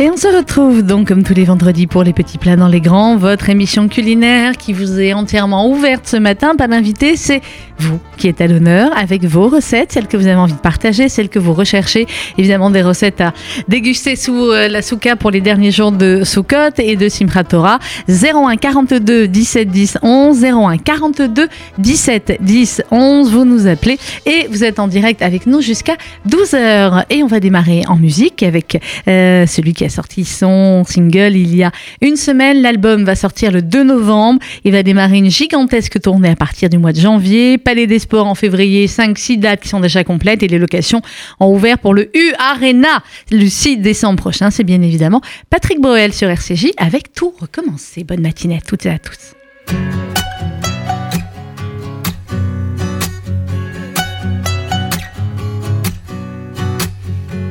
[0.00, 2.80] Et on se retrouve donc comme tous les vendredis pour les petits plats dans les
[2.80, 6.54] grands, votre émission culinaire qui vous est entièrement ouverte ce matin.
[6.54, 7.40] Pas d'invité, c'est
[7.78, 11.08] vous qui êtes à l'honneur avec vos recettes, celles que vous avez envie de partager,
[11.08, 12.06] celles que vous recherchez.
[12.36, 13.32] Évidemment des recettes à
[13.66, 17.80] déguster sous euh, la souka pour les derniers jours de Sukkot et de Simchat Torah.
[18.08, 23.32] 01 42 17 10 11 01 42 17 10 11.
[23.32, 25.96] Vous nous appelez et vous êtes en direct avec nous jusqu'à
[26.28, 27.04] 12h.
[27.10, 31.54] Et on va démarrer en musique avec euh, celui qui a sorti son single il
[31.54, 32.62] y a une semaine.
[32.62, 34.40] L'album va sortir le 2 novembre.
[34.64, 37.58] Il va démarrer une gigantesque tournée à partir du mois de janvier.
[37.58, 38.86] Palais des Sports en février.
[38.86, 41.02] 5-6 dates qui sont déjà complètes et les locations
[41.40, 44.50] ont ouvert pour le U Arena le 6 décembre prochain.
[44.50, 48.04] C'est bien évidemment Patrick Boel sur RCJ avec tout recommencer.
[48.04, 49.34] Bonne matinée à toutes et à tous.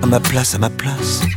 [0.02, 1.37] À ma place, à ma place.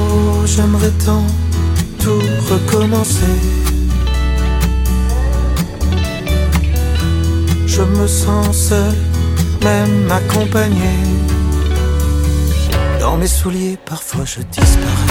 [0.45, 1.25] j'aimerais tant
[1.99, 3.35] tout recommencer.
[7.67, 8.95] Je me sens seul,
[9.63, 10.93] même accompagné.
[12.99, 15.10] Dans mes souliers, parfois je disparais.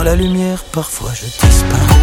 [0.00, 2.00] Dans la lumière, parfois je disparais.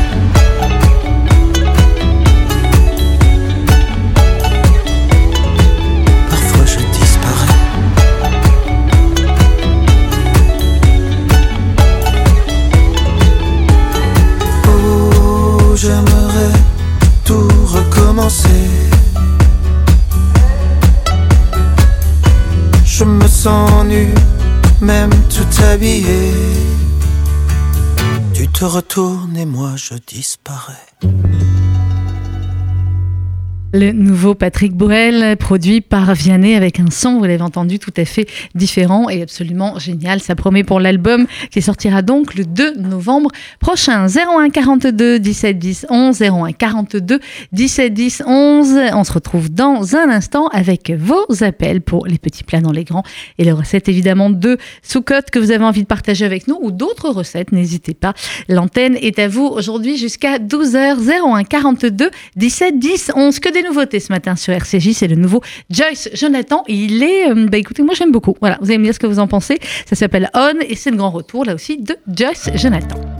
[6.30, 7.56] Parfois je disparais.
[14.68, 16.53] Oh, j'aimerais
[17.25, 18.69] tout recommencer.
[22.85, 24.14] Je me sens nu,
[24.81, 26.16] même tout habillé.
[28.57, 30.73] Te retournes et moi je disparais.
[33.73, 38.05] Le nouveau Patrick Boel, produit par Vianney avec un son, vous l'avez entendu, tout à
[38.05, 40.22] fait différent et absolument génial.
[40.22, 43.29] Ça promet pour l'album qui sortira donc le 2 novembre
[43.59, 44.07] prochain.
[44.07, 47.19] 01 42 17 10 11, 01 42
[47.51, 48.79] 17 10 11.
[48.94, 52.85] On se retrouve dans un instant avec vos appels pour les petits plats dans les
[52.85, 53.03] grands
[53.38, 56.72] et les recettes évidemment de Soukot que vous avez envie de partager avec nous ou
[56.72, 57.51] d'autres recettes.
[57.51, 58.13] N'hésitez pas.
[58.47, 60.99] L'antenne est à vous aujourd'hui jusqu'à 12h.
[61.05, 63.39] 01 42 17 10 11.
[63.39, 66.64] Que nouveautés ce matin sur RCJ, c'est le nouveau Joyce Jonathan.
[66.67, 68.35] Il est, euh, bah écoutez, moi j'aime beaucoup.
[68.40, 69.59] Voilà, vous allez me dire ce que vous en pensez.
[69.85, 73.16] Ça s'appelle On et c'est le grand retour là aussi de Joyce Jonathan.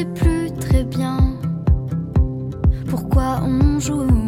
[0.00, 1.18] Sait plus très bien
[2.88, 4.19] pourquoi on joue.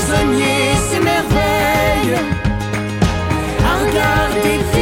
[0.00, 2.14] prisonnier s'émerveille
[3.64, 4.79] à regarder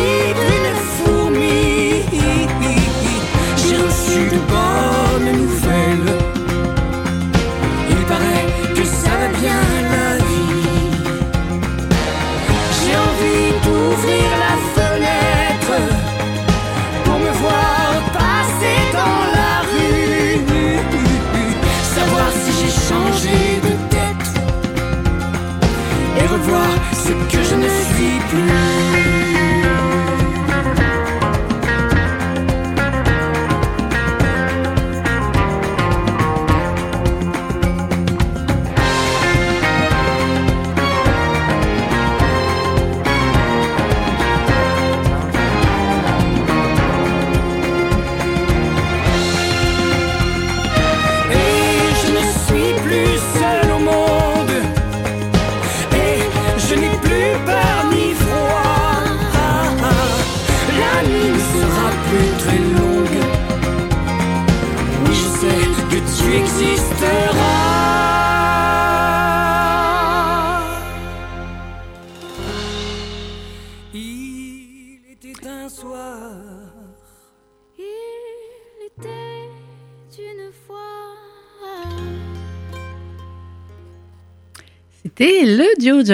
[27.50, 29.07] je ne suis plus.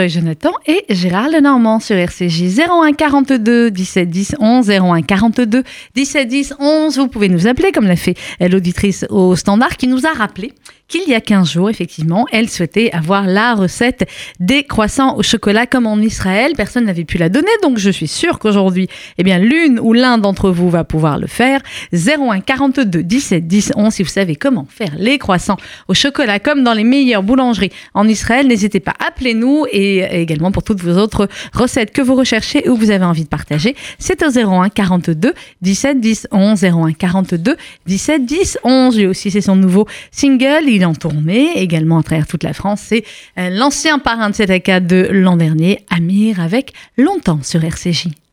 [0.08, 5.62] Jonathan et Gérard Lenormand sur RCJ 01 42 17 10 11 01 42
[5.94, 6.98] 17 10 11.
[6.98, 10.52] Vous pouvez nous appeler comme l'a fait l'auditrice au standard qui nous a rappelé
[10.88, 14.08] qu'il y a 15 jours, effectivement, elle souhaitait avoir la recette
[14.38, 16.52] des croissants au chocolat comme en Israël.
[16.56, 20.18] Personne n'avait pu la donner, donc je suis sûre qu'aujourd'hui, eh bien, l'une ou l'un
[20.18, 21.60] d'entre vous va pouvoir le faire.
[21.92, 25.56] 01 42 17 10 11 si vous savez comment faire les croissants
[25.88, 28.46] au chocolat comme dans les meilleures boulangeries en Israël.
[28.46, 32.80] N'hésitez pas, appelez-nous et également pour toutes vos autres recettes que vous recherchez ou que
[32.80, 33.76] vous avez envie de partager.
[33.98, 38.98] C'est au 01 42 17 10 11 01 42 17 10 11.
[38.98, 42.80] Lui aussi, c'est son nouveau single il en tournée également à travers toute la France.
[42.84, 43.04] C'est
[43.38, 48.23] euh, l'ancien parrain de cette AK de l'an dernier, Amir, avec Longtemps sur RCJ.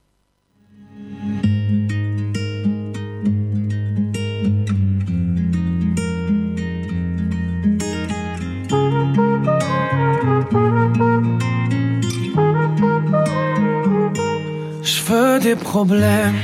[15.11, 16.39] Veux des problèmes,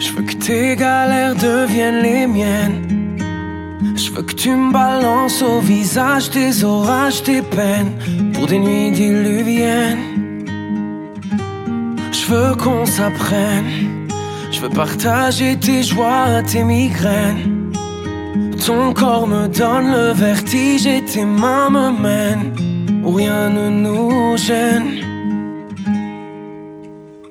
[0.00, 2.80] je veux que tes galères deviennent les miennes.
[3.94, 7.92] Je veux que tu me balances au visage tes orages, tes peines
[8.32, 10.04] pour des nuits diluviennes.
[12.18, 13.70] Je veux qu'on s'apprenne,
[14.50, 17.72] je veux partager tes joies, tes migraines.
[18.66, 22.50] Ton corps me donne le vertige et tes mains me mènent
[23.04, 25.17] où rien ne nous gêne.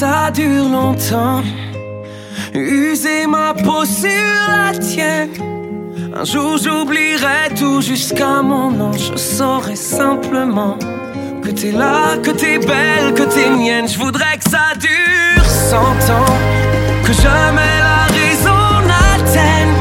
[0.00, 1.42] Ça dure longtemps.
[2.54, 5.30] User ma peau sur la tienne.
[6.14, 8.92] Un jour j'oublierai tout jusqu'à mon nom.
[8.92, 10.76] Je saurai simplement
[11.42, 13.88] que t'es là, que t'es belle, que t'es mienne.
[13.88, 16.36] Je voudrais que ça dure cent ans.
[17.06, 19.76] Que jamais la raison n'atteigne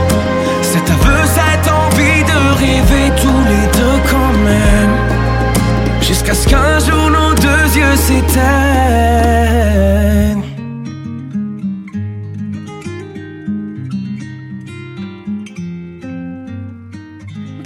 [0.61, 4.94] cet aveu, cette envie de rêver tous les deux quand même.
[6.25, 8.25] Jusqu'à ce qu'un jour nos deux yeux s'éteignent.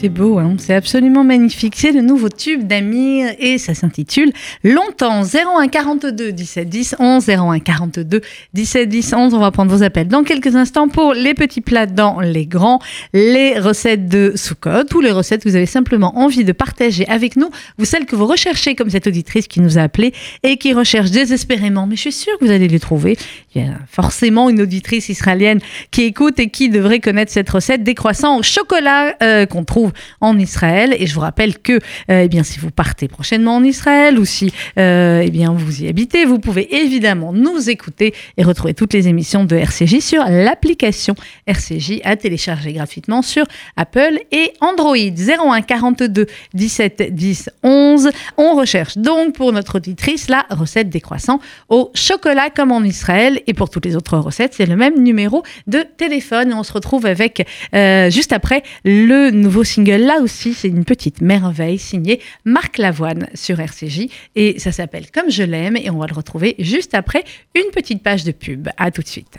[0.01, 1.73] C'est beau, hein c'est absolument magnifique.
[1.75, 4.31] C'est le nouveau tube d'Amir et ça s'intitule
[4.63, 8.21] Longtemps 01 42 17 10 11 01 42
[8.53, 9.33] 17 10 11.
[9.33, 12.79] On va prendre vos appels dans quelques instants pour les petits plats dans les grands,
[13.11, 17.35] les recettes de Soukot ou les recettes que vous avez simplement envie de partager avec
[17.35, 20.13] nous, vous celles que vous recherchez comme cette auditrice qui nous a appelé
[20.43, 21.87] et qui recherche désespérément.
[21.87, 23.17] Mais je suis sûre que vous allez les trouver.
[23.53, 25.59] Il y a forcément une auditrice israélienne
[25.91, 29.88] qui écoute et qui devrait connaître cette recette des croissants au chocolat euh, qu'on trouve
[30.21, 30.95] en Israël.
[30.97, 34.51] Et je vous rappelle que, eh bien, si vous partez prochainement en Israël ou si,
[34.77, 39.43] eh bien, vous y habitez, vous pouvez évidemment nous écouter et retrouver toutes les émissions
[39.45, 41.15] de RCJ sur l'application
[41.47, 44.95] RCJ à télécharger gratuitement sur Apple et Android.
[44.95, 48.09] 01 42 17 10 11.
[48.37, 53.41] On recherche donc pour notre auditrice la recette des croissants au chocolat comme en Israël.
[53.47, 56.53] Et pour toutes les autres recettes, c'est le même numéro de téléphone.
[56.53, 60.05] On se retrouve avec, euh, juste après, le nouveau single.
[60.05, 64.07] Là aussi, c'est une petite merveille signée Marc Lavoine sur RCJ.
[64.35, 65.77] Et ça s'appelle Comme je l'aime.
[65.77, 67.23] Et on va le retrouver juste après
[67.55, 68.69] une petite page de pub.
[68.77, 69.37] À tout de suite.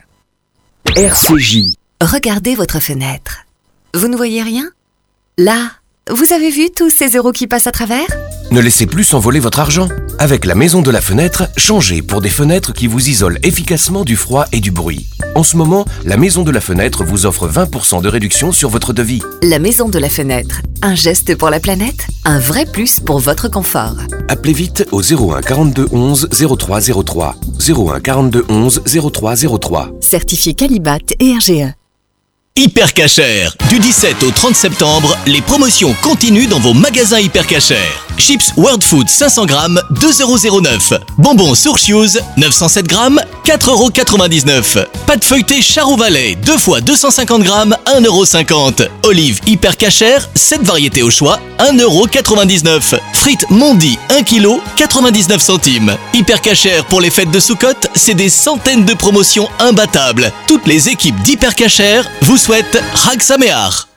[0.96, 1.74] RCJ.
[2.00, 3.44] Regardez votre fenêtre.
[3.94, 4.70] Vous ne voyez rien?
[5.36, 5.72] Là,
[6.10, 8.06] vous avez vu tous ces euros qui passent à travers?
[8.50, 9.88] Ne laissez plus s'envoler votre argent.
[10.20, 14.16] Avec la maison de la fenêtre, changez pour des fenêtres qui vous isolent efficacement du
[14.16, 15.06] froid et du bruit.
[15.34, 18.92] En ce moment, la maison de la fenêtre vous offre 20% de réduction sur votre
[18.92, 19.22] devis.
[19.42, 20.60] La maison de la fenêtre.
[20.82, 23.96] Un geste pour la planète Un vrai plus pour votre confort.
[24.28, 26.28] Appelez vite au 01 42 11
[26.58, 27.36] 03 03.
[27.66, 29.90] 01 42 11 03 03.
[30.02, 31.72] Certifié Calibat et RGE.
[32.56, 33.48] Hyper Cacher.
[33.70, 37.76] Du 17 au 30 septembre, les promotions continuent dans vos magasins Hyper Cacher.
[38.20, 41.00] Chips World Food 500 grammes, 2,09€.
[41.16, 44.86] Bonbons Sourchouse, 907 grammes, 4,99€.
[45.06, 48.88] Pâte feuilletée Charou Valley, 2 fois 250 grammes, 1,50€.
[49.04, 52.98] Olive Hyper Cacher, 7 variétés au choix, 1,99€.
[53.14, 55.96] Frites Mondi, 1 kg, 99 centimes.
[56.12, 60.30] Hyper Cacher pour les fêtes de Soukhot, c'est des centaines de promotions imbattables.
[60.46, 63.89] Toutes les équipes d'Hyper Cacher vous souhaitent Chag Sameach.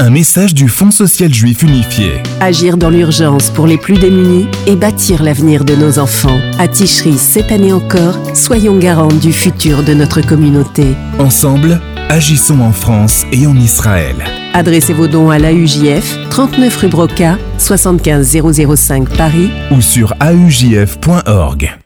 [0.00, 2.22] Un message du Fonds social juif unifié.
[2.40, 6.38] Agir dans l'urgence pour les plus démunis et bâtir l'avenir de nos enfants.
[6.60, 10.94] À Ticherie, cette année encore, soyons garants du futur de notre communauté.
[11.18, 11.80] Ensemble,
[12.10, 14.14] agissons en France et en Israël.
[14.54, 18.38] Adressez vos dons à l'AUJF, 39 rue Broca, 75
[18.76, 21.76] 005 Paris ou sur aujf.org.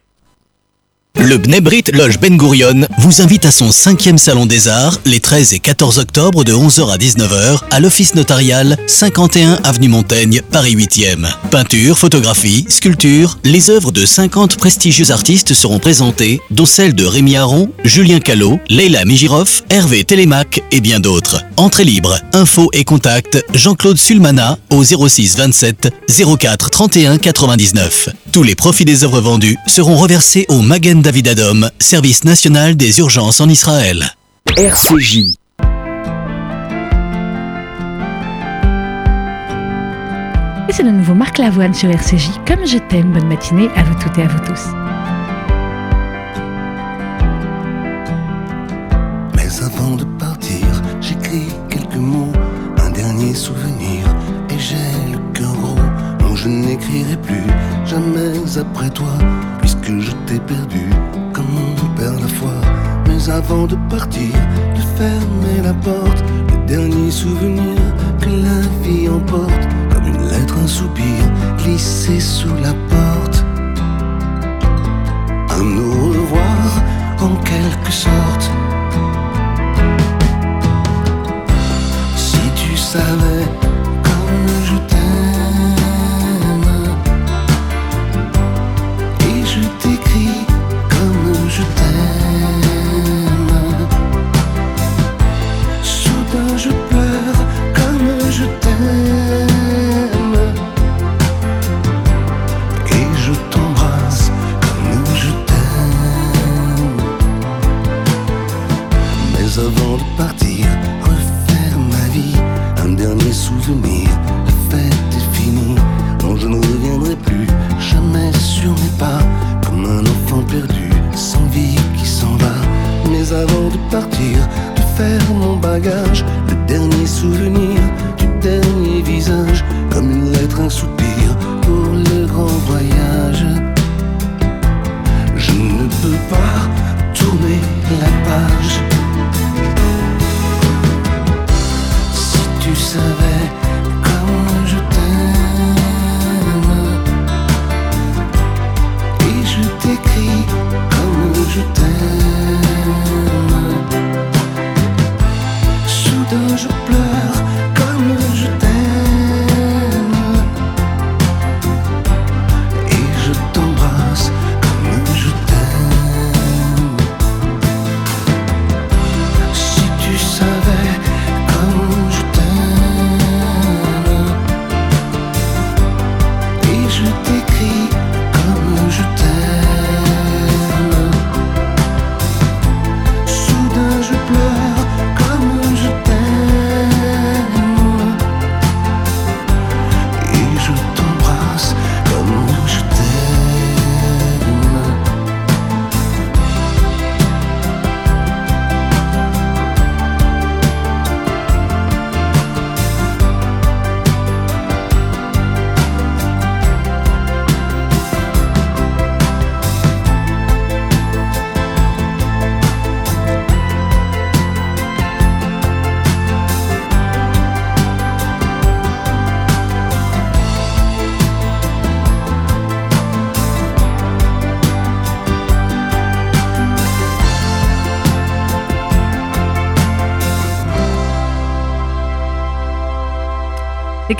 [1.21, 5.53] Le Bnebrit Loge Ben Gurion vous invite à son cinquième salon des arts les 13
[5.53, 11.29] et 14 octobre de 11h à 19h à l'office notarial 51 avenue Montaigne, Paris 8e.
[11.51, 17.37] Peinture, photographie, sculpture, les œuvres de 50 prestigieux artistes seront présentées, dont celles de Rémi
[17.37, 21.45] Aron, Julien Callot, Leila Mijirov, Hervé Télémac et bien d'autres.
[21.59, 25.93] Entrée libre, info et contact Jean-Claude Sulmana au 06 27
[26.39, 28.09] 04 31 99.
[28.33, 33.01] Tous les profits des œuvres vendues seront reversés au Magen David Adom, service national des
[33.01, 34.15] urgences en Israël.
[34.57, 35.37] RCJ.
[40.69, 42.31] Et c'est le nouveau Marc Lavoine sur RCJ.
[42.47, 44.61] Comme je t'aime, bonne matinée à vous toutes et à vous tous.
[49.35, 50.67] Mais avant de partir,
[51.01, 52.33] j'écris quelques mots,
[52.79, 54.07] un dernier souvenir,
[54.51, 55.75] et j'ai le cœur gros.
[56.21, 57.47] Non, je n'écrirai plus
[57.85, 59.19] jamais après toi,
[60.01, 60.89] je t'ai perdu,
[61.33, 62.55] comme on perd la foi.
[63.07, 64.33] Mais avant de partir,
[64.77, 67.77] de fermer la porte, le dernier souvenir
[68.21, 69.42] que la vie emporte,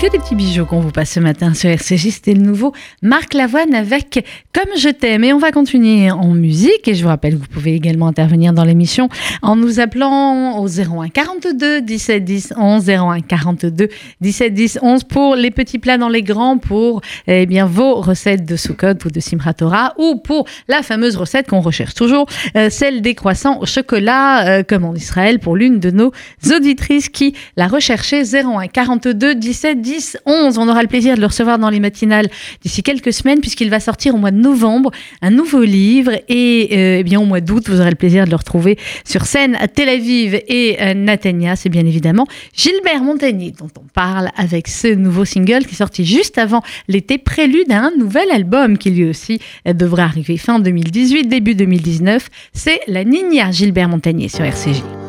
[0.03, 2.09] C'est que des petits bijoux qu'on vous passe ce matin sur RCJ.
[2.09, 5.23] C'était le nouveau Marc Lavoine avec Comme je t'aime.
[5.23, 6.87] Et on va continuer en musique.
[6.87, 9.09] Et je vous rappelle que vous pouvez également intervenir dans l'émission
[9.41, 13.89] en nous appelant au 01 42 17 10 11 01 42
[14.21, 18.45] 17 10 11 pour les petits plats dans les grands, pour eh bien vos recettes
[18.45, 22.69] de Sukkot ou de Simchat Torah ou pour la fameuse recette qu'on recherche toujours, euh,
[22.69, 26.11] celle des croissants au chocolat, euh, comme en Israël, pour l'une de nos
[26.55, 30.57] auditrices qui l'a recherché 01 42 17 10 11.
[30.57, 32.29] On aura le plaisir de le recevoir dans les matinales
[32.61, 36.97] d'ici quelques semaines puisqu'il va sortir au mois de novembre un nouveau livre et euh,
[36.99, 39.67] eh bien au mois d'août vous aurez le plaisir de le retrouver sur scène à
[39.67, 41.55] Tel Aviv et euh, Natania.
[41.55, 46.05] C'est bien évidemment Gilbert Montagnier dont on parle avec ce nouveau single qui est sorti
[46.05, 51.27] juste avant l'été, prélude à un nouvel album qui lui aussi devrait arriver fin 2018,
[51.27, 52.29] début 2019.
[52.53, 55.02] C'est La Nina Gilbert Montagnier sur RCJ.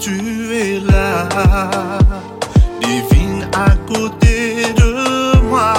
[0.00, 0.16] Tu
[0.54, 1.28] es là,
[2.80, 5.74] divine à côté de moi.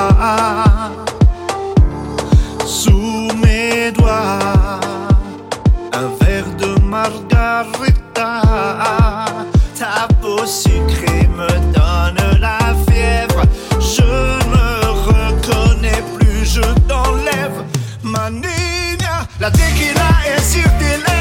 [2.65, 4.79] Sous mes doigts,
[5.93, 8.41] un verre de margarita.
[9.77, 13.43] Ta peau sucrée me donne la fièvre.
[13.79, 14.67] Je ne me
[15.09, 17.63] reconnais plus, je t'enlève
[18.03, 19.25] ma niña.
[19.39, 21.20] La tequila est sur tes lèvres,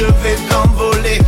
[0.00, 1.19] je vais t'envoler.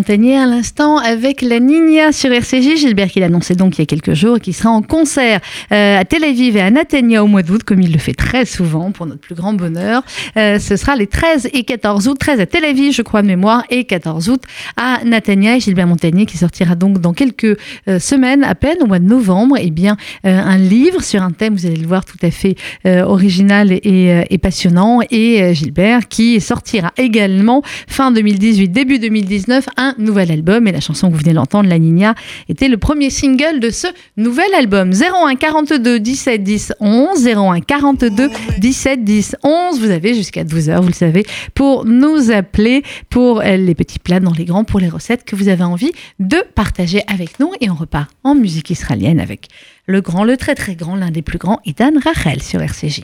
[0.00, 2.78] Montagnier à l'instant avec la Nina sur RCJ.
[2.78, 5.40] Gilbert qui l'annonçait donc il y a quelques jours qui sera en concert
[5.72, 8.46] euh, à Tel Aviv et à Natania au mois d'août, comme il le fait très
[8.46, 10.02] souvent pour notre plus grand bonheur.
[10.38, 13.26] Euh, ce sera les 13 et 14 août, 13 à Tel Aviv, je crois de
[13.26, 14.42] mémoire, et 14 août
[14.78, 15.56] à Natania.
[15.56, 19.06] Et Gilbert Montagnier qui sortira donc dans quelques euh, semaines, à peine au mois de
[19.06, 22.54] novembre, et bien un livre sur un thème, vous allez le voir, tout à fait
[22.86, 25.00] original et, et, passionnant.
[25.10, 30.80] Et Gilbert qui sortira également fin 2018, début 2019 2019 un nouvel album et la
[30.80, 32.14] chanson que vous venez d'entendre, La Nina,
[32.48, 34.92] était le premier single de ce nouvel album.
[34.92, 39.80] 01 42 17 10 11, 01 42 17 10 11.
[39.80, 41.24] Vous avez jusqu'à 12h, vous le savez,
[41.54, 45.48] pour nous appeler pour les petits plats dans les grands, pour les recettes que vous
[45.48, 47.52] avez envie de partager avec nous.
[47.60, 49.48] Et on repart en musique israélienne avec
[49.86, 53.02] le grand, le très très grand, l'un des plus grands, Idan Rachel sur RCJ.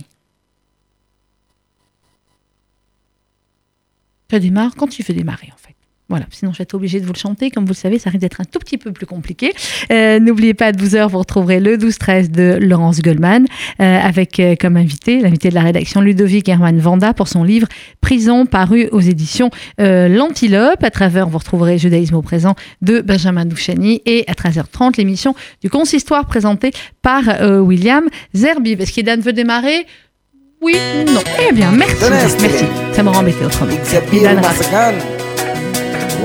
[4.30, 5.75] Ça démarre quand tu veux démarrer en fait.
[6.08, 7.50] Voilà, sinon je vais être obligée de vous le chanter.
[7.50, 9.52] Comme vous le savez, ça risque d'être un tout petit peu plus compliqué.
[9.90, 13.46] Euh, N'oubliez pas, à 12h, vous retrouverez le 12-13 de Laurence Goldman,
[13.80, 17.66] euh, avec euh, comme invité, l'invité de la rédaction Ludovic Herman Vanda pour son livre
[18.00, 20.82] Prison, paru aux éditions L'Antilope.
[20.84, 25.70] À travers, vous retrouverez Judaïsme au présent de Benjamin Douchani et à 13h30, l'émission du
[25.70, 26.70] Consistoire présentée
[27.02, 27.22] par
[27.62, 28.72] William Zerbi.
[28.72, 29.86] Est-ce qu'Idan veut démarrer?
[30.62, 30.74] Oui,
[31.06, 31.20] non.
[31.48, 31.96] Eh bien, merci.
[32.40, 32.64] Merci.
[32.92, 33.74] Ça m'aura embêté autrement.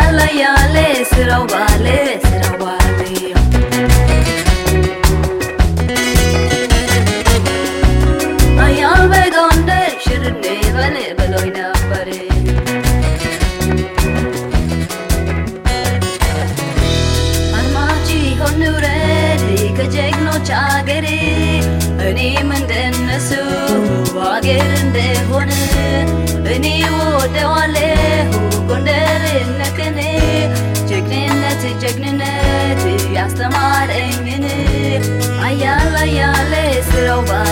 [0.00, 2.83] layale yale, sirawale, sıra
[37.14, 37.43] over.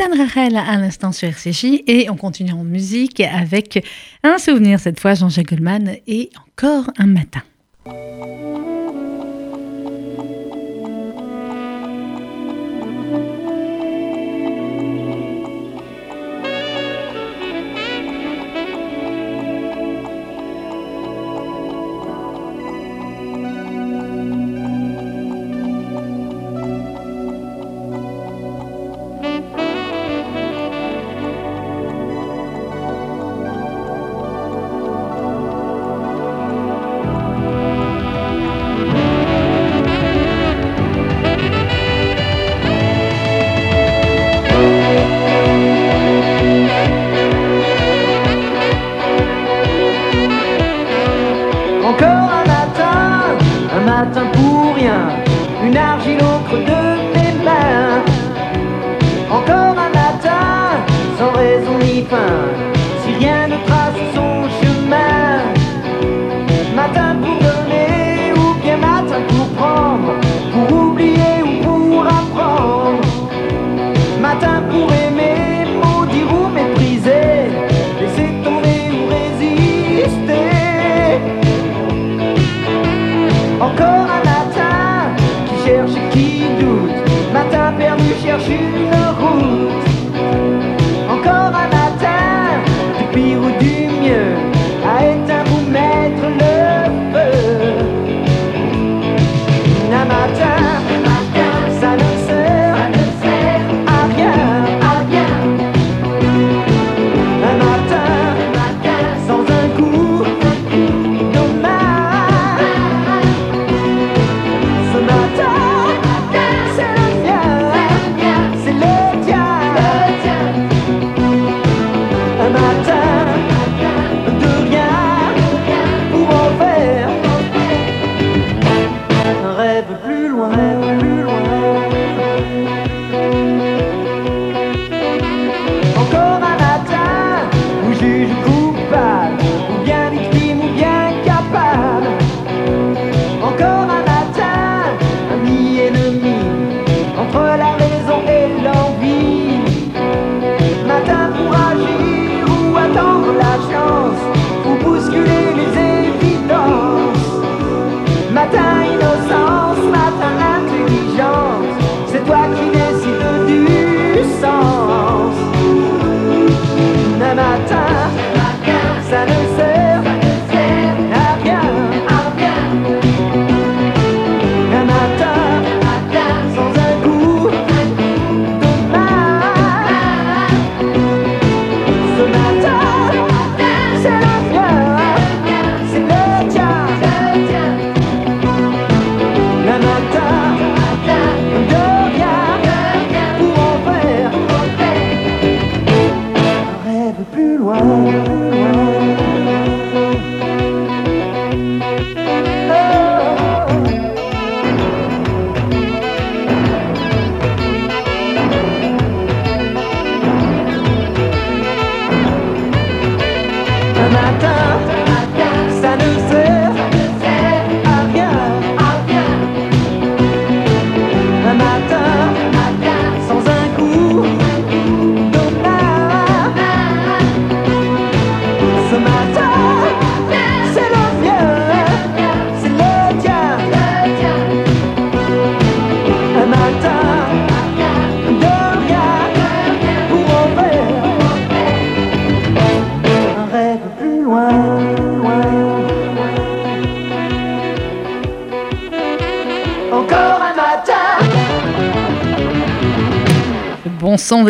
[0.00, 3.86] Idan Rachel à l'instant sur RCJ et on continue en musique avec
[4.22, 7.42] un souvenir cette fois Jean-Jacques Goldman et encore un matin.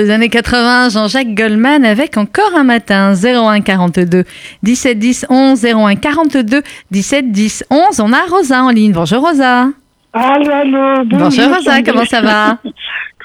[0.01, 4.25] Des années 80, Jean-Jacques Goldman avec encore un matin 01 42
[4.63, 8.01] 17 10 11 01 42 17 10 11.
[8.01, 8.93] On a Rosa en ligne.
[8.93, 9.69] Bonjour Rosa.
[10.13, 11.05] Allô, allô.
[11.05, 12.59] Bonjour Rosa, comment ça va?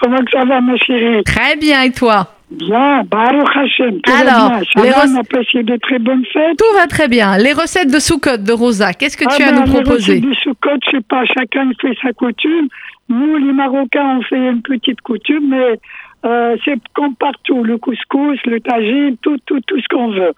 [0.02, 1.24] Comment ça va, ma chérie?
[1.24, 2.28] Très bien, et toi?
[2.52, 4.02] Bien, Baruch Hashem.
[4.02, 4.64] Tout Alors, va bien.
[4.76, 6.58] Ça les va, rec- on a passé de très bonnes fêtes.
[6.58, 7.38] Tout va très bien.
[7.38, 9.72] Les recettes de Soukot de Rosa, qu'est-ce que tu Ah as à ben, nous les
[9.72, 10.12] proposer?
[10.16, 12.68] recettes du Sukkot, je sais pas, chacun fait sa coutume.
[13.08, 15.80] Nous, les Marocains, on fait une petite coutume, mais
[16.26, 20.34] euh, c'est comme partout, le couscous, le tagine, tout, tout, tout ce qu'on veut.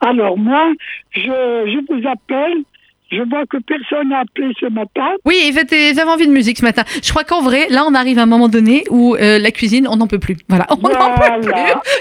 [0.00, 0.72] Alors moi,
[1.12, 2.62] je, je vous appelle.
[3.10, 5.16] Je vois que personne n'a appelé ce matin.
[5.24, 6.84] Oui, j'avais envie de musique ce matin.
[7.02, 9.88] Je crois qu'en vrai, là, on arrive à un moment donné où euh, la cuisine,
[9.88, 10.36] on n'en peut plus.
[10.48, 11.52] Voilà, on n'en peut plus.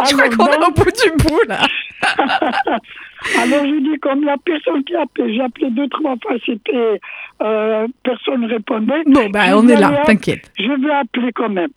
[0.08, 1.62] Je crois qu'on est au bout du bout, là.
[3.38, 7.00] Alors je dis comme la personne qui a appelé, j'ai appelé deux trois fois, c'était
[7.42, 9.04] euh, personne répondait.
[9.06, 10.52] Bon, Je on est là, t'inquiète.
[10.58, 11.70] Je vais appeler quand même.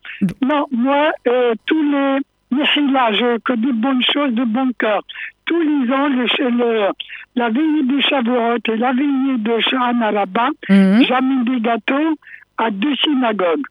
[0.42, 2.18] Non, moi, euh, tous les
[2.52, 5.02] je que de bonnes choses, de bon cœur.
[5.46, 6.90] Tous les ans, le, chez le-
[7.34, 11.02] la veillée de Shavuot et la veillée de Shana là-bas, Mhm.
[11.08, 12.14] j'amène des gâteaux
[12.58, 13.64] à deux synagogues.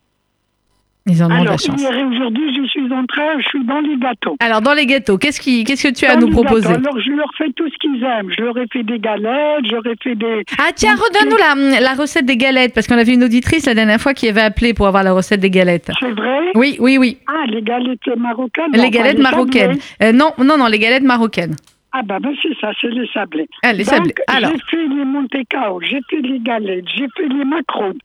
[1.07, 1.81] Ils en ont de Alors, la chance.
[1.81, 4.37] hier et aujourd'hui, je suis en train, je suis dans les gâteaux.
[4.39, 6.67] Alors, dans les gâteaux, qu'est-ce qui- qu'est-ce que tu as à Dans nous les proposer
[6.67, 6.79] gâteaux.
[6.87, 8.29] Alors, je leur fais tout ce qu'ils aiment.
[8.37, 10.43] Je leur ai fait des galettes, je leur ai fait des.
[10.59, 13.99] Ah tiens, redonne-nous la, la recette des galettes, parce qu'on avait une auditrice la dernière
[13.99, 15.89] fois qui avait appelé pour avoir la recette des galettes.
[15.99, 16.39] C'est vrai?
[16.53, 17.17] Oui, oui, oui.
[17.27, 19.79] Ah, les galettes marocaines les galettes marocaines.
[20.03, 21.55] Euh, non, non, non, les galettes marocaines.
[21.93, 23.49] Ah bah, ben c'est ça, c'est les sablés.
[23.63, 24.13] Ah, les Donc, sablés.
[24.27, 24.51] Alors.
[24.51, 27.97] j'ai fait les Monte Carlo, j'ai fait les galettes, j'ai fait les macrones,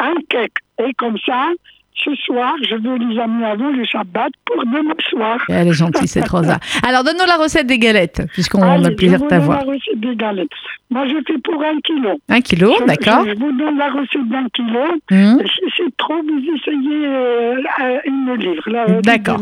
[0.00, 0.52] un cake.
[0.86, 1.46] Et comme ça,
[1.94, 5.38] ce soir, je veux les amener avant le Shabbat pour demain soir.
[5.48, 6.58] Elle est gentille, cette Rosa.
[6.86, 9.58] Alors, donne-nous la recette des galettes, puisqu'on a le plaisir de t'avoir.
[9.58, 10.48] la recette des galettes.
[10.88, 12.18] Moi, je fais pour un kilo.
[12.28, 13.24] Un kilo, d'accord.
[13.26, 14.80] Je, vous donne la recette d'un kilo.
[15.10, 18.62] Et Si c'est trop, vous essayez euh, une livre.
[18.88, 19.40] euh, D'accord.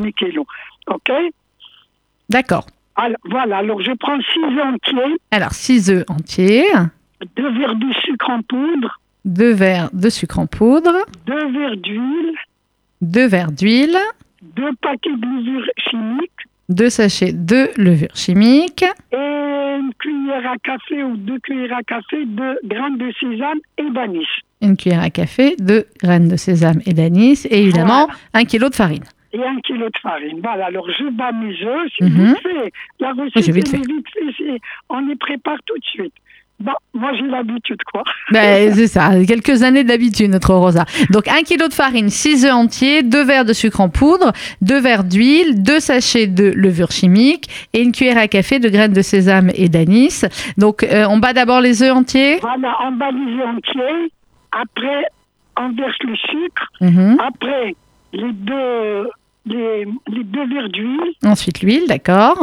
[0.88, 1.12] OK?
[2.28, 2.66] D'accord.
[2.96, 6.64] alors, Voilà, alors je prends 6 entiers, Alors, 6 œufs entiers,
[7.36, 10.92] 2 verres de sucre en poudre, 2 verres de sucre en poudre,
[11.26, 12.32] 2 verres d'huile,
[13.02, 13.96] 2 verres d'huile,
[14.56, 16.32] 2 paquets de levure chimique
[16.70, 22.24] 2 sachets de levure chimique, et une cuillère à café ou deux cuillères à café
[22.26, 24.26] de graines de sésame et d'anis.
[24.60, 28.74] une cuillère à café de graines de sésame et d'anis, et évidemment un kilo de
[28.74, 29.04] farine.
[29.32, 30.40] et un kilo de farine.
[30.42, 32.26] Voilà, alors je bats mes œufs, c'est Mhm.
[32.28, 32.72] vite fait.
[32.98, 33.76] La recette vite est fait.
[33.86, 34.06] vite
[34.38, 36.14] fait, on les prépare tout de suite.
[36.60, 38.02] Bon, moi j'ai l'habitude, quoi.
[38.32, 40.84] Ben, c'est ça, quelques années d'habitude, notre Rosa.
[41.10, 44.32] Donc, un kilo de farine, 6 œufs entiers, 2 verres de sucre en poudre,
[44.62, 48.92] 2 verres d'huile, 2 sachets de levure chimique et une cuillère à café de graines
[48.92, 50.24] de sésame et d'anis.
[50.56, 52.38] Donc, euh, on bat d'abord les œufs entiers.
[52.40, 54.12] Voilà, on bat les œufs entiers,
[54.50, 55.04] après
[55.60, 57.18] on verse le sucre, Mhm.
[57.24, 57.76] après
[58.12, 59.08] les deux,
[59.46, 62.36] les, les deux verres d'huile, Ensuite, l'huile, d'accord.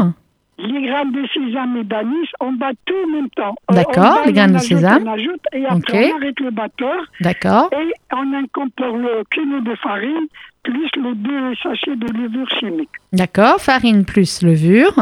[0.58, 3.56] Les graines de sésame et d'anis, on bat tout en même temps.
[3.72, 5.03] Euh, D'accord, les graines de ajoute, sésame.
[5.08, 6.14] On ajoute, et après Ok.
[6.14, 7.03] on arrête le batteur.
[7.22, 7.70] D'accord.
[7.74, 10.28] Et on incorpore le kilo de farine,
[10.64, 12.89] plus les deux sachets de levure chimique.
[13.12, 13.60] D'accord.
[13.60, 14.95] Farine plus levure.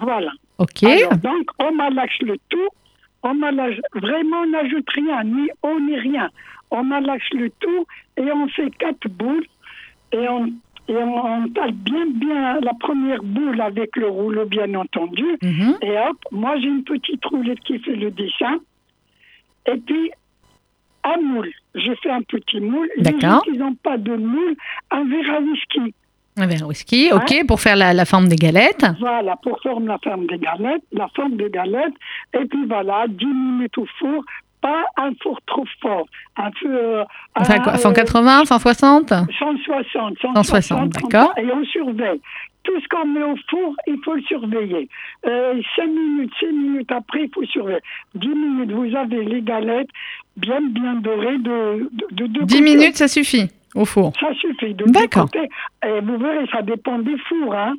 [0.00, 0.30] Voilà.
[0.58, 0.84] Ok.
[0.84, 2.68] Alors, donc, on malaxe le tout.
[3.24, 6.28] On malaxe, vraiment, on n'ajoute rien, ni eau, ni rien.
[6.70, 7.84] On malaxe le tout
[8.16, 9.44] et on fait quatre boules.
[10.12, 10.50] Et on,
[10.88, 15.24] et on, taille bien, bien la première boule avec le rouleau, bien entendu.
[15.42, 15.76] Mhm.
[15.82, 18.58] Et hop, moi, j'ai une petite roulette qui fait le dessin.
[19.66, 20.10] Et puis,
[21.04, 21.52] un moule.
[21.74, 22.88] Je fais un petit moule.
[22.98, 23.42] D'accord.
[23.42, 24.56] qui n'ont pas de moule,
[24.90, 25.94] un verre à whisky.
[26.38, 28.86] Un verre whisky, ok, pour faire la, la forme des galettes.
[29.00, 31.94] Voilà, pour former la forme des galettes, la forme des galettes.
[32.32, 34.24] Et puis voilà, 10 minutes au four,
[34.60, 36.06] pas un four trop fort.
[36.36, 36.68] Un peu.
[36.68, 37.04] euh,
[37.36, 41.32] Enfin quoi, euh, 180, 160 160, 160, d'accord.
[41.38, 42.20] Et on surveille.
[42.64, 44.88] Tout ce qu'on met au four, il faut le surveiller.
[45.26, 47.78] Euh, 5 minutes, 6 minutes après, il faut surveiller.
[48.14, 49.88] 10 minutes, vous avez les galettes
[50.36, 52.60] bien, bien dorées de, de, de deux 10 côtés.
[52.60, 54.12] minutes, ça suffit au four.
[54.20, 54.74] Ça suffit.
[54.74, 55.28] D'accord.
[55.34, 57.54] Et vous verrez, ça dépend des fours.
[57.54, 57.74] Hein.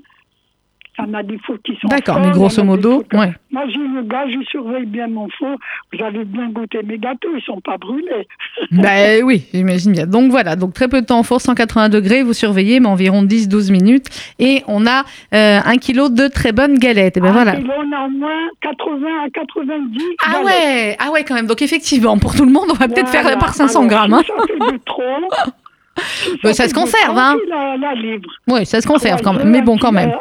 [1.00, 3.32] En a des qui sont D'accord, mais grosso modo, ouais.
[3.52, 5.56] Moi, j'ai le gars, je surveille bien mon four.
[5.93, 8.28] Vous avez bien goûté mes gâteaux, ils sont pas brûlés.
[8.72, 10.06] Bah oui, j'imagine bien.
[10.06, 13.24] Donc voilà, donc très peu de temps au four, 180 degrés, vous surveillez, mais environ
[13.24, 14.08] 10-12 minutes.
[14.39, 17.18] Et on a euh, un kilo de très bonnes galettes.
[17.18, 17.54] Et ben voilà.
[17.58, 20.45] On a au moins 80 à 90 Ah galettes.
[20.45, 21.47] ouais, ah ouais quand même.
[21.47, 24.14] Donc effectivement, pour tout le monde, on va peut-être faire par 500 Alors, grammes.
[24.16, 24.22] hein.
[24.24, 25.04] si ça fait de trop.
[26.54, 27.36] ça fait se conserve, hein.
[27.47, 27.93] La, la.
[28.47, 30.12] Oui, ça se conserve quand même, mais bon quand même.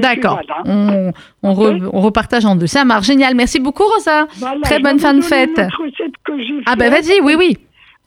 [0.00, 0.40] D'accord.
[0.64, 1.12] On,
[1.42, 2.66] on, re- on repartage en deux.
[2.66, 3.34] Ça marche, génial.
[3.34, 4.26] Merci beaucoup Rosa.
[4.36, 5.54] Voilà, Très bonne fin de fête.
[6.24, 6.32] que
[6.66, 7.56] Ah ben vas-y, oui, oui.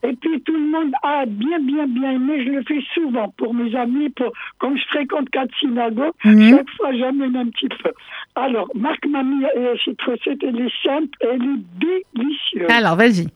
[0.06, 2.44] Et puis tout le monde a bien, bien, bien aimé.
[2.44, 6.12] Je le fais souvent pour mes amis, pour comme je fréquente quatre synagogues.
[6.24, 6.50] Mhm.
[6.58, 7.90] Chaque fois, j'amène un petit peu.
[8.34, 10.42] Alors, Marc m'a mis euh, cette recette.
[10.42, 12.68] Elle est simple, elle est délicieuse.
[12.70, 13.28] Alors vas-y.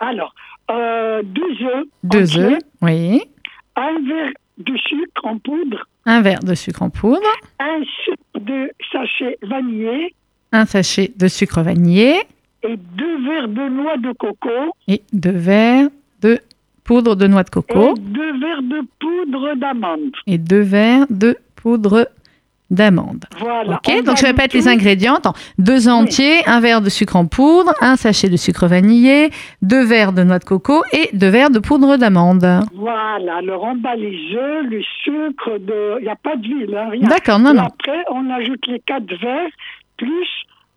[0.00, 0.34] Alors,
[0.70, 1.84] euh, deux œufs.
[2.02, 3.22] Deux œufs, oui.
[3.76, 5.86] Un verre de sucre en poudre.
[6.06, 7.20] Un verre de sucre en poudre.
[7.58, 7.80] Un
[8.38, 10.14] de sachet vanillé.
[10.52, 12.14] Un sachet de sucre vanillé.
[12.62, 14.48] Et deux verres de noix de coco.
[14.88, 15.88] Et deux verres
[16.22, 16.40] de
[16.84, 17.94] poudre de noix de coco.
[17.96, 20.12] Et deux verres de poudre d'amande.
[20.26, 22.08] Et deux verres de poudre
[22.74, 23.24] d'amande.
[23.38, 23.76] Voilà.
[23.76, 25.14] Ok, On donc je répète le les ingrédients.
[25.14, 29.30] Attends, deux entiers, un verre de sucre en poudre, un sachet de sucre vanillé,
[29.62, 32.46] deux verres de noix de coco et deux verres de poudre d'amande.
[32.74, 35.98] Voilà, alors on bat les œufs, le sucre, de...
[36.00, 37.08] il n'y a pas d'huile, hein, rien.
[37.08, 37.64] D'accord, non, Et non.
[37.64, 39.50] Après, on ajoute les quatre verres,
[39.96, 40.28] plus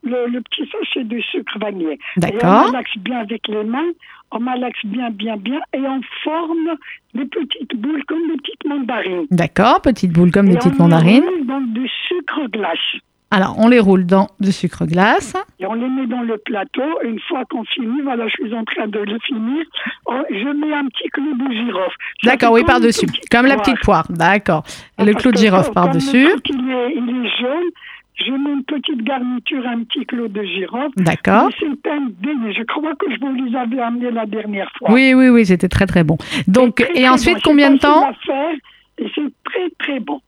[0.04, 2.00] le, le petit sachet de sucre vanillé.
[2.18, 2.40] D'accord.
[2.40, 3.92] Et on malaxe bien avec les mains,
[4.32, 6.76] on malaxe bien, bien, bien, et on forme
[7.14, 9.26] des petites boules comme des petites mandarines.
[9.32, 11.24] D'accord, petites boules comme des Et petites on les mandarines.
[11.24, 12.78] roule dans du sucre glace.
[13.30, 15.34] Alors, on les roule dans du sucre glace.
[15.60, 16.82] Et on les met dans le plateau.
[17.04, 19.66] Une fois qu'on finit, voilà, je suis en train de le finir.
[20.06, 21.96] on- Je mets un petit clou de girofle.
[22.24, 23.06] D'accord, oui, par-dessus.
[23.30, 24.06] Comme la petite poire.
[24.10, 24.64] D'accord.
[24.98, 26.26] Et le clou de girofle par-dessus.
[26.46, 26.56] il
[26.96, 27.70] il est jaune.
[28.26, 30.92] Je mets une petite garniture, un petit clou de girofle.
[30.98, 31.50] D'accord.
[31.60, 32.58] C'est un délice.
[32.58, 34.92] Je crois que je vous les avais amenés la dernière fois.
[34.92, 36.18] Oui, oui, oui, c'était très très bon.
[36.48, 37.42] Donc, Très, et très ensuite, bon.
[37.46, 38.10] combien de temps
[39.00, 40.20] et c'est très très bon.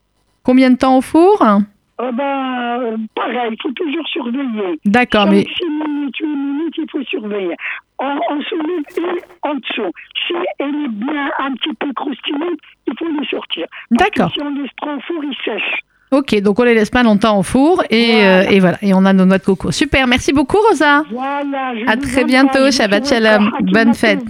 [0.44, 1.42] Combien de temps au four?
[1.42, 4.80] Euh, ben, euh, pareil, il faut toujours surveiller.
[4.86, 7.56] D'accord, mais- 6 minutes, 8 minutes, il faut surveiller.
[7.98, 9.92] On, on soulève une en dessous.
[10.28, 13.66] Si elle est bien un petit peu croustillante, il faut les sortir.
[13.92, 14.32] D'accord.
[14.32, 15.80] Si on laisse trop au four, il sèche.
[16.12, 19.06] Ok, donc on les laisse pas longtemps au four et, euh, et voilà, et on
[19.06, 19.72] a nos noix de coco.
[19.72, 21.04] Super, merci beaucoup Rosa.
[21.12, 23.52] Voilà, je À très bientôt, Shabbat Shalom.
[23.62, 24.24] Bonne fête.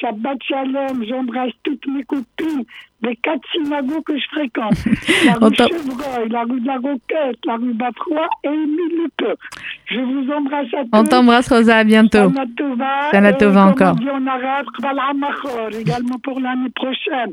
[0.00, 2.64] Shabbat Shalom, j'embrasse toutes mes copines
[3.02, 4.74] des quatre synagogues que je fréquente.
[5.24, 9.34] La rue Chevreuil, la rue de la Roquette, la rue Bafrois et Émile Lepeu.
[9.86, 10.88] Je vous embrasse à tous.
[10.92, 12.30] On t'embrasse Rosa, à bientôt.
[12.30, 13.10] Shana Tova.
[13.10, 13.96] Shana et Tova comme encore.
[14.12, 14.66] on arabe,
[15.80, 17.32] également pour l'année prochaine.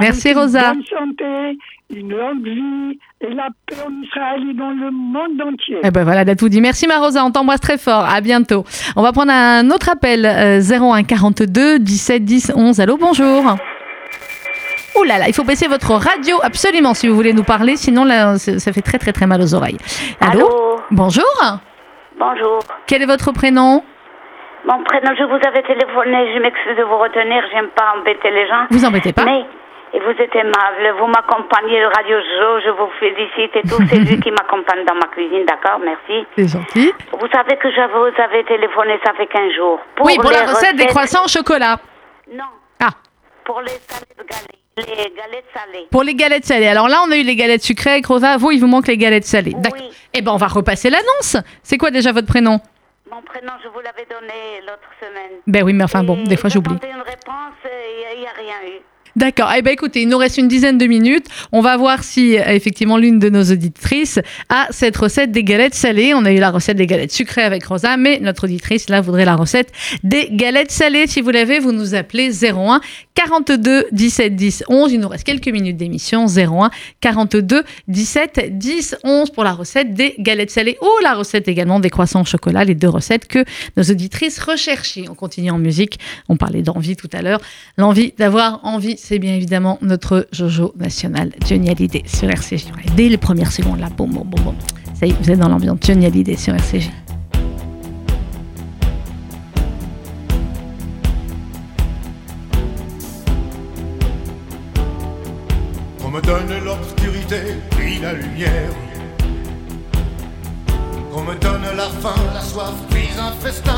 [0.00, 0.74] Merci, Rosa.
[0.74, 1.58] Bonne santé,
[1.90, 5.78] une longue vie et la paix en Israël et dans le monde entier.
[5.82, 6.60] Eh ben voilà, a tout dit.
[6.60, 8.04] Merci ma Rosa, on t'embrasse très fort.
[8.04, 8.64] À bientôt.
[8.96, 12.80] On va prendre un autre appel euh, 01 42 17 10 11.
[12.80, 13.56] Allô, bonjour.
[14.96, 18.04] Ouh là là, il faut baisser votre radio absolument si vous voulez nous parler, sinon
[18.04, 19.78] là, ça ça fait très très très mal aux oreilles.
[20.20, 20.48] Allô,
[20.90, 21.24] Bonjour.
[22.18, 22.60] Bonjour.
[22.86, 23.84] Quel est votre prénom
[24.64, 28.48] Mon prénom, je vous avais téléphoné, je m'excuse de vous retenir, j'aime pas embêter les
[28.48, 28.66] gens.
[28.70, 29.24] Vous embêtez pas.
[29.24, 29.44] Mais,
[29.94, 33.98] et vous êtes aimable, vous m'accompagnez, le Radio Joe, je vous félicite et tout, c'est
[33.98, 36.26] lui qui m'accompagne dans ma cuisine, d'accord, merci.
[36.36, 36.92] C'est gentil.
[37.18, 39.80] Vous savez que je vous avais téléphoné, ça fait 15 jours.
[40.00, 41.76] oui, pour la recette des recettes- croissants au chocolat.
[42.32, 42.44] Non.
[42.80, 42.90] Ah.
[43.44, 43.72] Pour les
[44.28, 45.86] galées, les galettes salées.
[45.90, 46.68] Pour les galettes salées.
[46.68, 48.36] Alors là, on a eu les galettes sucrées avec Rosa.
[48.36, 49.54] Vous, il vous manque les galettes salées.
[49.56, 49.80] D'accord.
[50.14, 51.36] Eh ben, on va repasser l'annonce.
[51.62, 52.60] C'est quoi déjà votre prénom?
[53.10, 55.40] Mon prénom, je vous l'avais donné l'autre semaine.
[55.46, 56.76] Ben oui, mais enfin bon, des fois j'oublie.
[56.82, 58.80] J'ai une réponse, il n'y a rien eu.
[59.18, 59.50] D'accord.
[59.56, 61.26] Eh ben écoutez, il nous reste une dizaine de minutes.
[61.50, 66.14] On va voir si effectivement l'une de nos auditrices a cette recette des galettes salées.
[66.14, 69.24] On a eu la recette des galettes sucrées avec Rosa, mais notre auditrice là voudrait
[69.24, 69.72] la recette
[70.04, 71.08] des galettes salées.
[71.08, 72.80] Si vous l'avez, vous nous appelez 01
[73.14, 74.92] 42 17 10 11.
[74.92, 76.26] Il nous reste quelques minutes d'émission.
[76.26, 81.80] 01 42 17 10 11 pour la recette des galettes salées ou la recette également
[81.80, 82.62] des croissants au chocolat.
[82.62, 83.44] Les deux recettes que
[83.76, 85.06] nos auditrices recherchaient.
[85.10, 85.98] On continue en musique.
[86.28, 87.40] On parlait d'envie tout à l'heure.
[87.76, 92.66] L'envie d'avoir envie, c'est bien évidemment notre Jojo national, Johnny Hallyday sur RCJ.
[92.94, 94.54] Dès les premières secondes, là, boum, boum, boum, boum.
[94.92, 96.90] Ça y est, vous êtes dans l'ambiance Johnny Hallyday sur RCJ.
[106.02, 108.70] Qu'on me donne l'obscurité, puis la lumière.
[111.10, 113.77] Qu'on me donne la faim, la soif, puis un festin.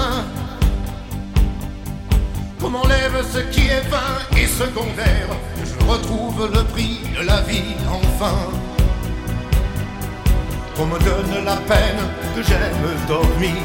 [2.60, 5.28] Qu'on m'enlève ce qui est vain et secondaire.
[5.64, 8.36] Je retrouve le prix de la vie enfin.
[10.76, 12.02] Qu'on me donne la peine,
[12.36, 13.62] que j'aime dormir.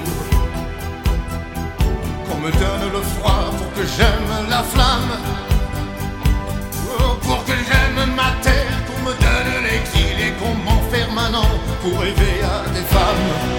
[2.27, 5.17] Qu'on me donne le froid pour que j'aime la flamme.
[6.97, 11.49] Oh, pour que j'aime ma terre, qu'on me donne l'exil et qu'on m'enferme an
[11.81, 13.54] pour rêver à des femmes.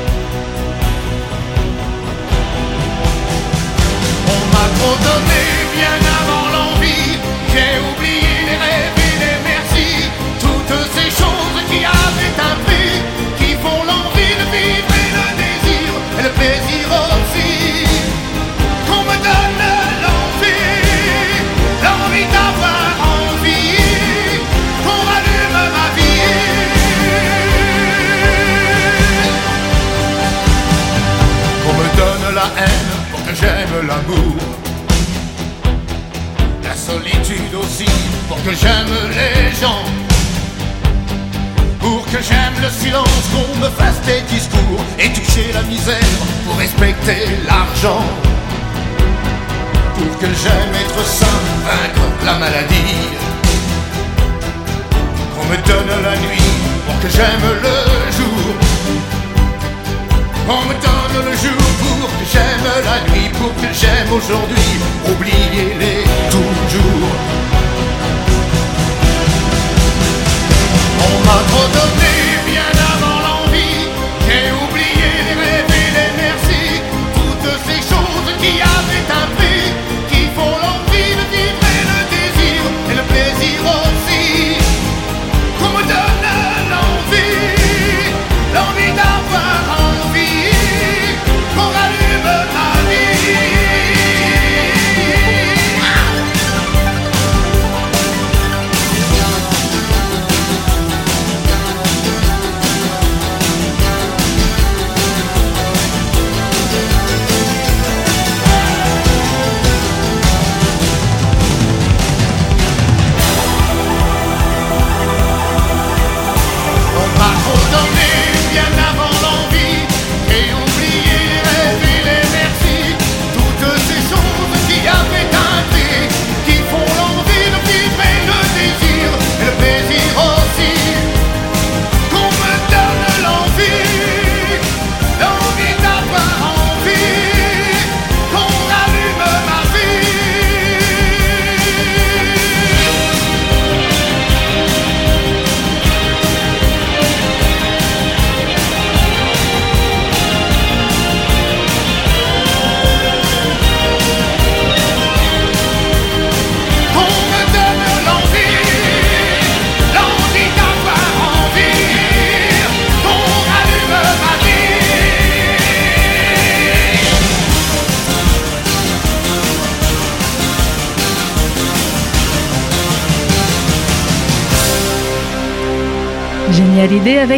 [4.88, 4.96] On
[6.00, 6.15] m'a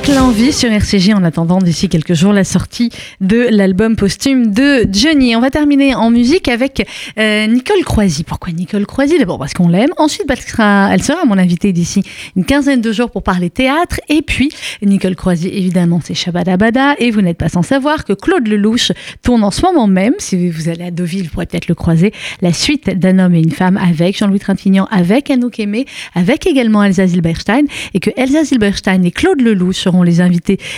[0.01, 4.87] Génial idée sur RCG en attendant d'ici quelques jours la sortie de l'album posthume de
[4.91, 5.35] Johnny.
[5.35, 6.87] On va terminer en musique avec
[7.19, 8.23] euh, Nicole Croisy.
[8.23, 9.19] Pourquoi Nicole Croisy?
[9.19, 9.91] D'abord parce qu'on l'aime.
[9.97, 12.05] Ensuite elle sera mon invitée d'ici
[12.37, 14.01] une quinzaine de jours pour parler théâtre.
[14.09, 16.95] Et puis Nicole Croisy, évidemment, c'est Shabadabada.
[17.01, 20.49] Et vous n'êtes pas sans savoir que Claude Lelouch tourne en ce moment même, si
[20.49, 22.13] vous allez à Deauville, vous pourrez peut-être le croiser,
[22.43, 25.85] la suite d'un homme et une femme avec Jean-Louis Trintignant, avec Anouk Aimé,
[26.15, 27.65] avec également Elsa Zilberstein.
[27.93, 30.28] Et que Elsa Zilberstein et Claude Lelouch seront les invités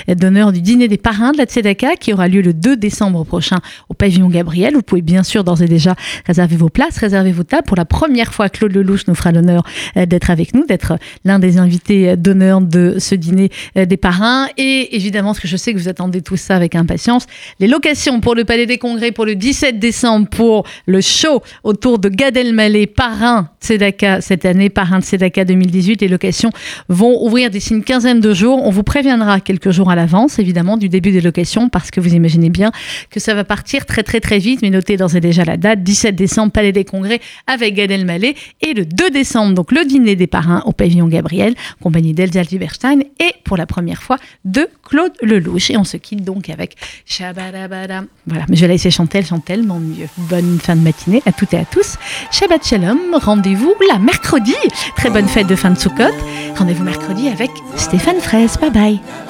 [0.08, 3.58] d'honneur du dîner des parrains de la Tzedaka qui aura lieu le 2 décembre prochain
[3.88, 4.74] au pavillon Gabriel.
[4.74, 5.94] Vous pouvez bien sûr d'ores et déjà
[6.26, 7.66] réserver vos places, réserver vos tables.
[7.66, 9.62] Pour la première fois, Claude Lelouch nous fera l'honneur
[9.96, 14.48] euh, d'être avec nous, d'être l'un des invités d'honneur de ce dîner euh, des parrains.
[14.56, 17.26] Et évidemment, ce que je sais que vous attendez tout ça avec impatience,
[17.58, 21.98] les locations pour le Palais des Congrès pour le 17 décembre pour le show autour
[21.98, 26.00] de Gad Elmaleh, parrain Tzedaka cette année, parrain de Tzedaka 2018.
[26.02, 26.50] Les locations
[26.88, 28.60] vont ouvrir d'ici une quinzaine de jours.
[28.64, 32.14] On vous préviendra quelques jours à l'avance, évidemment, du début des locations, parce que vous
[32.14, 32.72] imaginez bien
[33.10, 34.62] que ça va partir très très très vite.
[34.62, 38.34] Mais notez d'ores et déjà la date, 17 décembre, Palais des Congrès avec Gad Elmaleh.
[38.60, 43.00] Et le 2 décembre, donc le dîner des parrains au pavillon Gabriel, compagnie d'Elsa Lieberstein
[43.18, 45.70] et pour la première fois de Claude Lelouch.
[45.70, 48.04] Et on se quitte donc avec Shabadabada.
[48.26, 50.06] Voilà, mais je vais laisser chanter, elle chante mieux.
[50.16, 51.96] Bonne fin de matinée à toutes et à tous.
[52.30, 54.54] Shabbat Shalom, rendez-vous la mercredi.
[54.96, 56.14] Très bonne fête de fin de Sukkot.
[56.56, 58.56] Rendez-vous mercredi avec Stéphane Fraise.
[58.58, 59.29] Bye bye.